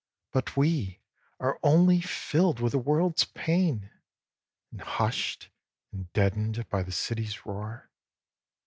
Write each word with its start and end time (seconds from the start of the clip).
But 0.31 0.57
we 0.57 0.97
are 1.39 1.59
only 1.61 2.01
filled 2.01 2.59
with 2.59 2.71
the 2.71 2.79
world's 2.79 3.23
pain, 3.25 3.91
And 4.71 4.81
hushed 4.81 5.49
and 5.91 6.11
deadened 6.13 6.67
by 6.71 6.81
the 6.81 6.91
city's 6.91 7.45
roar. 7.45 7.87